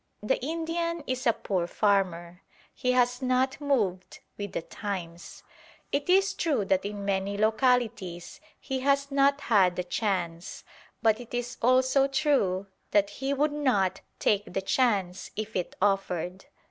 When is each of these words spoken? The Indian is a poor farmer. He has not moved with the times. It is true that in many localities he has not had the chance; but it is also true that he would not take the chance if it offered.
The 0.23 0.43
Indian 0.43 1.03
is 1.05 1.27
a 1.27 1.33
poor 1.33 1.67
farmer. 1.67 2.41
He 2.73 2.93
has 2.93 3.21
not 3.21 3.61
moved 3.61 4.17
with 4.35 4.53
the 4.53 4.63
times. 4.63 5.43
It 5.91 6.09
is 6.09 6.33
true 6.33 6.65
that 6.65 6.83
in 6.85 7.05
many 7.05 7.37
localities 7.37 8.41
he 8.59 8.79
has 8.79 9.11
not 9.11 9.41
had 9.41 9.75
the 9.75 9.83
chance; 9.83 10.63
but 11.03 11.19
it 11.19 11.35
is 11.35 11.55
also 11.61 12.07
true 12.07 12.65
that 12.89 13.11
he 13.21 13.31
would 13.31 13.53
not 13.53 14.01
take 14.17 14.51
the 14.51 14.61
chance 14.63 15.29
if 15.35 15.55
it 15.55 15.75
offered. 15.79 16.45